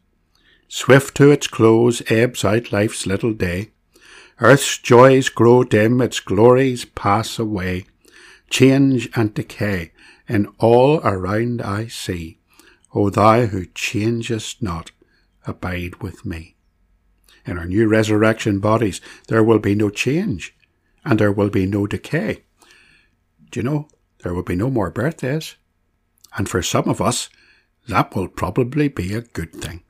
Swift 0.67 1.15
to 1.17 1.31
its 1.31 1.47
close 1.47 2.01
ebbs 2.11 2.43
out 2.43 2.73
life's 2.73 3.07
little 3.07 3.35
day. 3.35 3.73
Earth's 4.41 4.79
joys 4.79 5.29
grow 5.29 5.63
dim, 5.63 6.01
its 6.01 6.21
glories 6.21 6.87
pass 6.87 7.39
away. 7.39 7.85
Change 8.49 9.11
and 9.15 9.35
decay 9.35 9.93
in 10.29 10.47
all 10.59 11.01
around 11.01 11.63
I 11.63 11.87
see. 11.87 12.39
O 12.95 13.11
thou 13.11 13.47
who 13.47 13.67
changest 13.67 14.63
not, 14.63 14.91
abide 15.47 16.03
with 16.03 16.25
me. 16.25 16.57
In 17.45 17.59
our 17.59 17.67
new 17.67 17.87
resurrection 17.87 18.59
bodies, 18.59 19.01
there 19.29 19.45
will 19.45 19.61
be 19.61 19.75
no 19.75 19.91
change, 19.91 20.57
and 21.05 21.19
there 21.21 21.31
will 21.31 21.51
be 21.51 21.67
no 21.67 21.87
decay. 21.87 22.45
Do 23.51 23.61
you 23.61 23.65
know, 23.65 23.89
there 24.23 24.35
will 24.35 24.43
be 24.43 24.57
no 24.57 24.71
more 24.71 24.91
birthdays. 24.91 25.57
And 26.37 26.49
for 26.49 26.63
some 26.63 26.89
of 26.89 27.01
us, 27.01 27.29
that 27.89 28.15
will 28.15 28.29
probably 28.29 28.89
be 28.89 29.15
a 29.15 29.21
good 29.21 29.53
thing. 29.53 29.85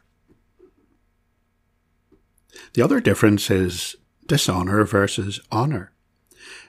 The 2.75 2.83
other 2.83 3.01
difference 3.01 3.51
is 3.51 3.97
dishonour 4.27 4.85
versus 4.85 5.41
honour. 5.51 5.93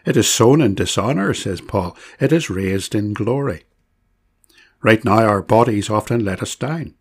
It 0.08 0.16
is 0.16 0.30
sown 0.30 0.62
in 0.62 0.74
dishonour, 0.74 1.34
says 1.34 1.60
Paul. 1.60 1.98
It 2.18 2.32
is 2.32 2.50
raised 2.50 2.96
in 2.96 3.14
glory. 3.14 3.66
Right 4.82 5.04
now, 5.04 5.20
our 5.20 5.42
bodies 5.42 5.90
often 5.90 6.24
let 6.24 6.42
us 6.42 6.56
down. 6.56 6.94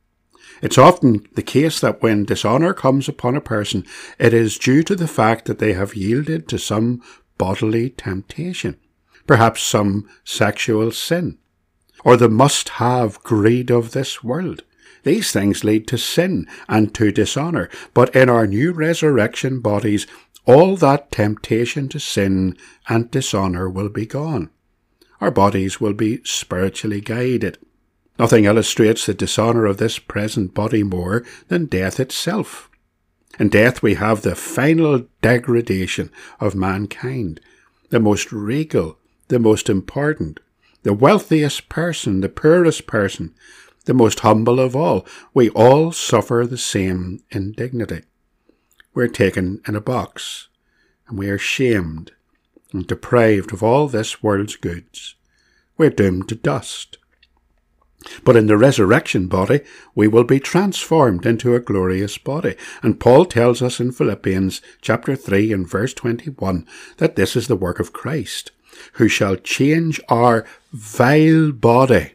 It's 0.60 0.76
often 0.76 1.24
the 1.34 1.42
case 1.42 1.78
that 1.78 2.02
when 2.02 2.24
dishonour 2.24 2.74
comes 2.74 3.08
upon 3.08 3.36
a 3.36 3.40
person, 3.40 3.86
it 4.18 4.34
is 4.34 4.58
due 4.58 4.82
to 4.82 4.96
the 4.96 5.06
fact 5.06 5.44
that 5.44 5.60
they 5.60 5.74
have 5.74 5.94
yielded 5.94 6.48
to 6.48 6.58
some 6.58 7.00
bodily 7.38 7.90
temptation, 7.90 8.76
perhaps 9.24 9.62
some 9.62 10.08
sexual 10.24 10.90
sin, 10.90 11.38
or 12.04 12.16
the 12.16 12.28
must 12.28 12.70
have 12.70 13.22
greed 13.22 13.70
of 13.70 13.92
this 13.92 14.24
world. 14.24 14.64
These 15.04 15.30
things 15.30 15.62
lead 15.62 15.86
to 15.86 15.98
sin 15.98 16.48
and 16.68 16.92
to 16.96 17.12
dishonour, 17.12 17.70
but 17.94 18.16
in 18.16 18.28
our 18.28 18.48
new 18.48 18.72
resurrection 18.72 19.60
bodies, 19.60 20.08
all 20.46 20.76
that 20.76 21.10
temptation 21.10 21.88
to 21.88 21.98
sin 21.98 22.56
and 22.88 23.10
dishonour 23.10 23.68
will 23.68 23.88
be 23.88 24.06
gone. 24.06 24.50
Our 25.20 25.30
bodies 25.30 25.80
will 25.80 25.92
be 25.92 26.20
spiritually 26.24 27.00
guided. 27.00 27.58
Nothing 28.18 28.44
illustrates 28.44 29.06
the 29.06 29.14
dishonour 29.14 29.66
of 29.66 29.76
this 29.76 29.98
present 29.98 30.54
body 30.54 30.82
more 30.82 31.24
than 31.48 31.66
death 31.66 32.00
itself. 32.00 32.70
In 33.38 33.48
death 33.48 33.82
we 33.82 33.94
have 33.94 34.22
the 34.22 34.34
final 34.34 35.06
degradation 35.20 36.10
of 36.40 36.54
mankind, 36.54 37.40
the 37.90 38.00
most 38.00 38.32
regal, 38.32 38.98
the 39.28 39.38
most 39.38 39.68
important, 39.68 40.40
the 40.82 40.94
wealthiest 40.94 41.68
person, 41.68 42.20
the 42.20 42.28
poorest 42.28 42.86
person, 42.86 43.34
the 43.84 43.94
most 43.94 44.20
humble 44.20 44.60
of 44.60 44.76
all. 44.76 45.06
We 45.34 45.50
all 45.50 45.92
suffer 45.92 46.46
the 46.46 46.58
same 46.58 47.22
indignity. 47.30 48.02
We're 48.96 49.08
taken 49.08 49.60
in 49.68 49.76
a 49.76 49.80
box, 49.82 50.48
and 51.06 51.18
we 51.18 51.28
are 51.28 51.36
shamed 51.36 52.12
and 52.72 52.86
deprived 52.86 53.52
of 53.52 53.62
all 53.62 53.88
this 53.88 54.22
world's 54.22 54.56
goods. 54.56 55.16
We're 55.76 55.90
doomed 55.90 56.30
to 56.30 56.34
dust. 56.34 56.96
But 58.24 58.36
in 58.36 58.46
the 58.46 58.56
resurrection 58.56 59.26
body, 59.26 59.60
we 59.94 60.08
will 60.08 60.24
be 60.24 60.40
transformed 60.40 61.26
into 61.26 61.54
a 61.54 61.60
glorious 61.60 62.16
body. 62.16 62.56
And 62.82 62.98
Paul 62.98 63.26
tells 63.26 63.60
us 63.60 63.80
in 63.80 63.92
Philippians 63.92 64.62
chapter 64.80 65.14
3 65.14 65.52
and 65.52 65.68
verse 65.68 65.92
21 65.92 66.66
that 66.96 67.16
this 67.16 67.36
is 67.36 67.48
the 67.48 67.54
work 67.54 67.78
of 67.78 67.92
Christ, 67.92 68.50
who 68.94 69.08
shall 69.08 69.36
change 69.36 70.00
our 70.08 70.46
vile 70.72 71.52
body 71.52 72.12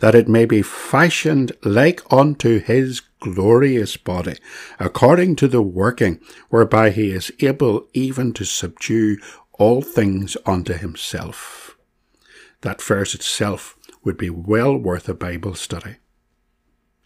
that 0.00 0.14
it 0.14 0.28
may 0.28 0.44
be 0.44 0.62
fashioned 0.62 1.52
like 1.62 2.02
unto 2.12 2.60
his 2.60 3.00
glorious 3.24 3.96
body, 3.96 4.36
according 4.78 5.34
to 5.34 5.48
the 5.48 5.62
working 5.62 6.20
whereby 6.50 6.90
he 6.90 7.10
is 7.10 7.32
able 7.40 7.88
even 7.94 8.34
to 8.34 8.44
subdue 8.44 9.16
all 9.54 9.80
things 9.80 10.36
unto 10.44 10.74
himself. 10.74 11.74
That 12.60 12.82
verse 12.82 13.14
itself 13.14 13.76
would 14.02 14.18
be 14.18 14.28
well 14.28 14.76
worth 14.76 15.08
a 15.08 15.14
Bible 15.14 15.54
study. 15.54 15.96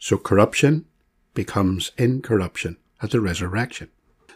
So 0.01 0.19
corruption 0.19 0.87
becomes 1.35 1.93
incorruption 1.97 2.79
at 3.01 3.13
the 3.13 3.21
resurrection. 3.21 3.89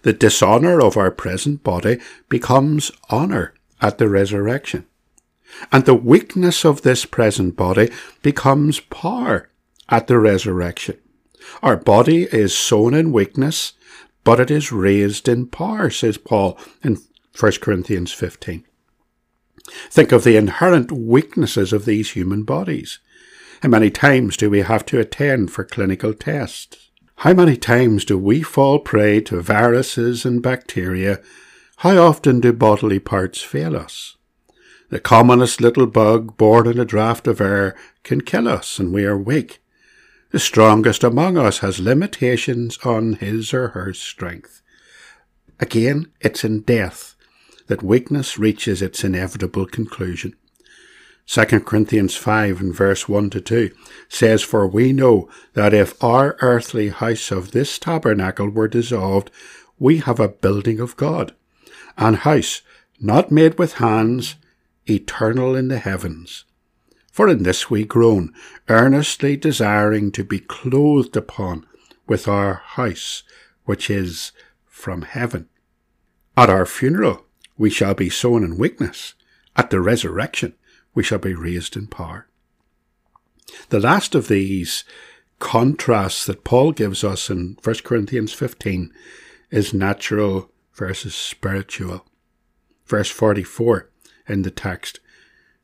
The 0.03 0.13
dishonour 0.13 0.81
of 0.81 0.97
our 0.97 1.11
present 1.11 1.65
body 1.65 1.99
becomes 2.29 2.93
honour 3.11 3.55
at 3.81 3.99
the 3.99 4.09
resurrection. 4.09 4.87
And 5.73 5.85
the 5.85 5.95
weakness 5.95 6.65
of 6.65 6.83
this 6.83 7.05
present 7.05 7.57
body 7.57 7.91
becomes 8.23 8.79
power 8.79 9.49
at 9.89 10.07
the 10.07 10.19
resurrection. 10.19 10.99
Our 11.63 11.77
body 11.77 12.25
is 12.25 12.57
sown 12.57 12.95
in 12.95 13.13
weakness, 13.13 13.73
but 14.25 14.41
it 14.41 14.51
is 14.51 14.73
raised 14.73 15.29
in 15.29 15.47
power, 15.47 15.91
says 15.91 16.19
Paul 16.19 16.59
in 16.83 16.99
1 17.39 17.53
Corinthians 17.61 18.13
15. 18.13 18.65
Think 19.91 20.13
of 20.13 20.25
the 20.25 20.37
inherent 20.37 20.91
weaknesses 20.91 21.73
of 21.73 21.85
these 21.85 22.13
human 22.13 22.43
bodies. 22.43 22.99
How 23.63 23.69
many 23.69 23.91
times 23.91 24.37
do 24.37 24.51
we 24.51 24.63
have 24.63 24.85
to 24.87 24.99
attend 24.99 25.53
for 25.53 25.65
clinical 25.65 26.15
tests? 26.15 26.91
How 27.17 27.33
many 27.33 27.57
times 27.57 28.05
do 28.05 28.19
we 28.19 28.43
fall 28.43 28.81
prey 28.81 29.21
to 29.23 29.41
viruses 29.41 30.25
and 30.25 30.43
bacteria? 30.43 31.21
How 31.79 31.97
often 31.99 32.41
do 32.41 32.53
bodily 32.53 32.99
parts 32.99 33.41
fail 33.41 33.77
us? 33.77 34.17
The 34.91 35.01
commonest 35.01 35.61
little 35.61 35.87
bug 35.87 36.37
born 36.37 36.67
in 36.67 36.79
a 36.79 36.85
draught 36.85 37.27
of 37.27 37.41
air 37.41 37.77
can 38.03 38.21
kill 38.21 38.49
us 38.49 38.79
and 38.79 38.93
we 38.93 39.05
are 39.05 39.17
weak. 39.17 39.62
The 40.33 40.41
strongest 40.41 41.05
among 41.05 41.37
us 41.37 41.59
has 41.59 41.79
limitations 41.79 42.79
on 42.85 43.15
his 43.17 43.53
or 43.53 43.69
her 43.69 43.93
strength. 43.93 44.63
Again, 45.61 46.11
it's 46.23 46.43
in 46.43 46.63
death 46.63 47.15
that 47.67 47.83
weakness 47.83 48.39
reaches 48.39 48.81
its 48.81 49.05
inevitable 49.05 49.67
conclusion. 49.67 50.35
2 51.27 51.61
Corinthians 51.61 52.17
5 52.17 52.63
and 52.63 52.75
verse 52.75 53.07
1 53.07 53.29
to 53.29 53.43
2 53.43 53.73
says, 54.09 54.41
For 54.43 54.67
we 54.67 54.95
know 54.95 55.29
that 55.53 55.75
if 55.75 56.03
our 56.03 56.39
earthly 56.41 56.89
house 56.89 57.31
of 57.31 57.51
this 57.51 57.79
tabernacle 57.79 58.49
were 58.49 58.69
dissolved, 58.69 59.31
we 59.79 59.99
have 59.99 60.19
a 60.19 60.29
building 60.29 60.81
of 60.81 60.97
God, 60.97 61.35
an 61.99 62.15
house 62.15 62.63
not 62.99 63.31
made 63.31 63.59
with 63.59 63.75
hands, 63.75 64.37
eternal 64.89 65.55
in 65.55 65.69
the 65.69 65.79
heavens. 65.79 66.47
For 67.13 67.29
in 67.29 67.43
this 67.43 67.71
we 67.71 67.85
groan, 67.85 68.33
earnestly 68.71 69.37
desiring 69.37 70.11
to 70.13 70.25
be 70.25 70.39
clothed 70.41 71.15
upon 71.15 71.67
with 72.07 72.27
our 72.27 72.63
house, 72.65 73.23
which 73.65 73.91
is 73.91 74.33
from 74.65 75.03
heaven. 75.03 75.49
At 76.39 76.49
our 76.49 76.65
funeral 76.65 77.27
we 77.59 77.69
shall 77.69 77.93
be 77.93 78.09
sown 78.09 78.43
in 78.43 78.57
weakness. 78.57 79.13
At 79.55 79.69
the 79.69 79.83
resurrection 79.83 80.55
we 80.95 81.03
shall 81.03 81.19
be 81.19 81.35
raised 81.35 81.77
in 81.77 81.87
power. 81.87 82.29
The 83.69 83.81
last 83.81 84.15
of 84.15 84.29
these 84.29 84.85
contrasts 85.39 86.25
that 86.25 86.45
Paul 86.45 86.73
gives 86.73 87.05
us 87.05 87.29
in 87.29 87.59
1 87.63 87.77
Corinthians 87.85 88.33
15 88.33 88.91
is 89.51 89.75
natural 89.75 90.51
versus 90.73 91.15
spiritual. 91.15 92.07
Verse 92.87 93.11
44 93.11 93.91
in 94.27 94.43
the 94.43 94.51
text 94.51 95.01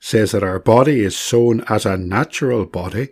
says 0.01 0.33
that 0.33 0.43
our 0.43 0.59
body 0.59 1.01
is 1.01 1.17
sown 1.17 1.63
as 1.69 1.85
a 1.85 1.97
natural 1.97 2.65
body, 2.65 3.11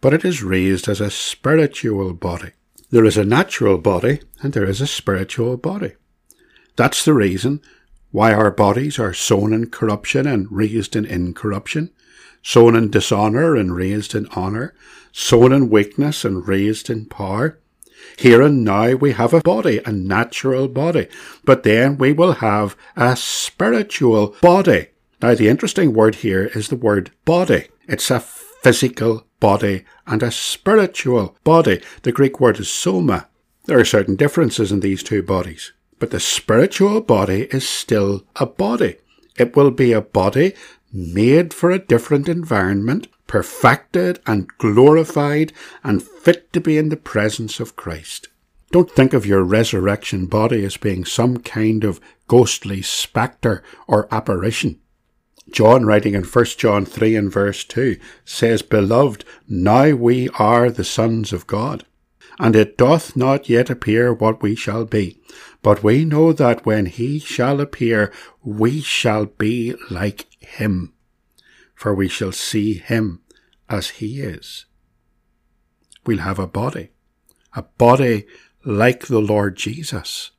but 0.00 0.14
it 0.14 0.24
is 0.24 0.42
raised 0.42 0.88
as 0.88 1.00
a 1.00 1.10
spiritual 1.10 2.12
body. 2.12 2.52
There 2.90 3.04
is 3.04 3.16
a 3.16 3.24
natural 3.24 3.78
body 3.78 4.20
and 4.42 4.52
there 4.52 4.64
is 4.64 4.80
a 4.80 4.86
spiritual 4.86 5.56
body. 5.56 5.92
That's 6.76 7.04
the 7.04 7.12
reason 7.12 7.60
why 8.10 8.32
our 8.32 8.50
bodies 8.50 8.98
are 8.98 9.12
sown 9.12 9.52
in 9.52 9.70
corruption 9.70 10.26
and 10.26 10.50
raised 10.50 10.96
in 10.96 11.04
incorruption, 11.04 11.90
sown 12.42 12.76
in 12.76 12.90
dishonour 12.90 13.56
and 13.56 13.74
raised 13.74 14.14
in 14.14 14.26
honour, 14.28 14.74
sown 15.12 15.52
in 15.52 15.68
weakness 15.68 16.24
and 16.24 16.46
raised 16.48 16.88
in 16.88 17.06
power. 17.06 17.58
Here 18.16 18.40
and 18.40 18.64
now 18.64 18.94
we 18.94 19.12
have 19.12 19.34
a 19.34 19.40
body, 19.40 19.80
a 19.84 19.92
natural 19.92 20.68
body, 20.68 21.08
but 21.44 21.64
then 21.64 21.98
we 21.98 22.12
will 22.12 22.34
have 22.34 22.76
a 22.96 23.16
spiritual 23.16 24.36
body. 24.40 24.88
Now, 25.20 25.34
the 25.34 25.48
interesting 25.48 25.94
word 25.94 26.16
here 26.16 26.46
is 26.54 26.68
the 26.68 26.76
word 26.76 27.10
body. 27.24 27.68
It's 27.88 28.10
a 28.10 28.20
physical 28.20 29.26
body 29.40 29.84
and 30.06 30.22
a 30.22 30.30
spiritual 30.30 31.36
body. 31.42 31.82
The 32.02 32.12
Greek 32.12 32.38
word 32.38 32.60
is 32.60 32.70
soma. 32.70 33.28
There 33.64 33.80
are 33.80 33.84
certain 33.84 34.14
differences 34.14 34.70
in 34.70 34.80
these 34.80 35.02
two 35.02 35.22
bodies, 35.22 35.72
but 35.98 36.10
the 36.10 36.20
spiritual 36.20 37.00
body 37.00 37.48
is 37.50 37.68
still 37.68 38.24
a 38.36 38.46
body. 38.46 38.96
It 39.36 39.56
will 39.56 39.72
be 39.72 39.92
a 39.92 40.00
body 40.00 40.54
made 40.92 41.52
for 41.52 41.70
a 41.70 41.78
different 41.78 42.28
environment, 42.28 43.08
perfected 43.26 44.20
and 44.24 44.48
glorified 44.58 45.52
and 45.82 46.02
fit 46.02 46.52
to 46.52 46.60
be 46.60 46.78
in 46.78 46.90
the 46.90 46.96
presence 46.96 47.58
of 47.58 47.76
Christ. 47.76 48.28
Don't 48.70 48.90
think 48.90 49.12
of 49.12 49.26
your 49.26 49.42
resurrection 49.42 50.26
body 50.26 50.64
as 50.64 50.76
being 50.76 51.04
some 51.04 51.38
kind 51.38 51.82
of 51.82 52.00
ghostly 52.28 52.82
spectre 52.82 53.62
or 53.86 54.06
apparition. 54.12 54.78
John, 55.50 55.86
writing 55.86 56.14
in 56.14 56.24
1 56.24 56.44
John 56.56 56.84
3 56.84 57.16
and 57.16 57.32
verse 57.32 57.64
2, 57.64 57.98
says, 58.24 58.62
Beloved, 58.62 59.24
now 59.48 59.92
we 59.92 60.28
are 60.38 60.70
the 60.70 60.84
sons 60.84 61.32
of 61.32 61.46
God, 61.46 61.84
and 62.38 62.54
it 62.54 62.76
doth 62.76 63.16
not 63.16 63.48
yet 63.48 63.70
appear 63.70 64.12
what 64.12 64.42
we 64.42 64.54
shall 64.54 64.84
be. 64.84 65.20
But 65.62 65.82
we 65.82 66.04
know 66.04 66.32
that 66.32 66.66
when 66.66 66.86
he 66.86 67.18
shall 67.18 67.60
appear, 67.60 68.12
we 68.42 68.80
shall 68.80 69.26
be 69.26 69.74
like 69.90 70.26
him, 70.40 70.92
for 71.74 71.94
we 71.94 72.08
shall 72.08 72.32
see 72.32 72.74
him 72.74 73.22
as 73.68 73.90
he 73.90 74.20
is. 74.20 74.66
We'll 76.06 76.18
have 76.18 76.38
a 76.38 76.46
body, 76.46 76.90
a 77.54 77.62
body 77.62 78.26
like 78.64 79.06
the 79.06 79.20
Lord 79.20 79.56
Jesus, 79.56 80.30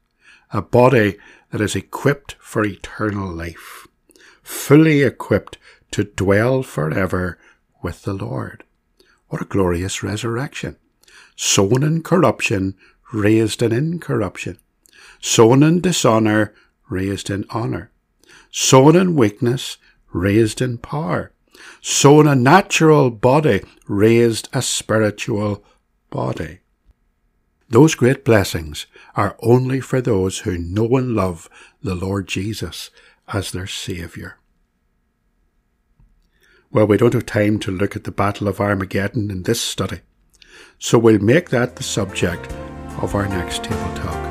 a 0.52 0.62
body 0.62 1.18
that 1.52 1.62
is 1.62 1.76
equipped 1.76 2.36
for 2.40 2.66
eternal 2.66 3.32
life 3.32 3.79
fully 4.50 5.04
equipped 5.04 5.60
to 5.92 6.04
dwell 6.04 6.64
forever 6.64 7.38
with 7.84 8.02
the 8.02 8.14
Lord. 8.14 8.64
What 9.28 9.44
a 9.44 9.46
glorious 9.46 10.02
resurrection! 10.02 10.76
Sown 11.36 11.84
in 11.84 12.02
corruption, 12.02 12.74
raised 13.14 13.62
in 13.62 13.72
incorruption. 13.72 14.58
Sown 15.22 15.62
in 15.62 15.82
dishonour, 15.82 16.56
raised 16.90 17.30
in 17.30 17.46
honour. 17.52 17.92
Sown 18.50 18.96
in 18.96 19.16
weakness, 19.16 19.78
raised 20.12 20.62
in 20.62 20.80
power. 20.80 21.32
Sown 21.80 22.28
a 22.28 22.34
natural 22.34 23.12
body, 23.12 23.62
raised 23.88 24.50
a 24.52 24.64
spiritual 24.64 25.64
body. 26.10 26.60
Those 27.70 27.94
great 27.94 28.26
blessings 28.26 28.88
are 29.16 29.38
only 29.44 29.80
for 29.80 30.02
those 30.02 30.40
who 30.40 30.58
know 30.58 30.98
and 30.98 31.14
love 31.14 31.48
the 31.84 31.94
Lord 31.94 32.28
Jesus 32.28 32.90
as 33.34 33.52
their 33.52 33.68
Saviour. 33.68 34.38
Well, 36.72 36.86
we 36.86 36.98
don't 36.98 37.14
have 37.14 37.26
time 37.26 37.60
to 37.60 37.72
look 37.72 37.96
at 37.96 38.04
the 38.04 38.12
Battle 38.12 38.48
of 38.48 38.60
Armageddon 38.60 39.32
in 39.32 39.44
this 39.44 39.62
study, 39.62 40.02
so 40.78 41.00
we'll 41.00 41.20
make 41.20 41.50
that 41.50 41.76
the 41.76 41.84
subject 41.84 42.52
of 43.02 43.16
our 43.16 43.28
next 43.28 43.64
table 43.64 43.96
talk. 43.96 44.29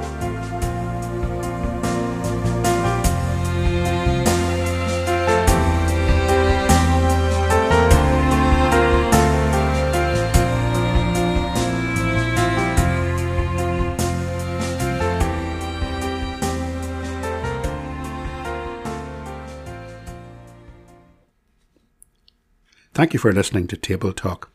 Thank 22.99 23.13
you 23.13 23.21
for 23.21 23.33
listening 23.33 23.69
to 23.69 23.77
Table 23.77 24.13
Talk. 24.13 24.51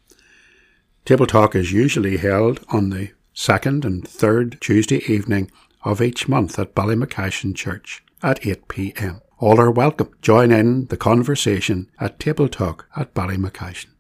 Table 1.06 1.26
Talk 1.26 1.56
is 1.56 1.72
usually 1.72 2.18
held 2.18 2.60
on 2.68 2.90
the 2.90 3.12
second 3.34 3.86
and 3.86 4.06
third 4.06 4.60
Tuesday 4.60 5.02
evening 5.08 5.50
of 5.86 6.02
each 6.02 6.28
month 6.28 6.60
at 6.60 6.76
Ballymacashon 6.76 7.56
Church 7.56 8.04
at 8.22 8.46
8 8.46 8.68
pm. 8.68 9.22
All 9.40 9.62
are 9.62 9.72
welcome. 9.72 10.12
Join 10.22 10.52
in 10.52 10.88
the 10.88 10.98
conversation 10.98 11.90
at 12.02 12.20
Table 12.20 12.50
Talk 12.50 12.86
at 12.98 13.14
Ballymacashon. 13.14 13.93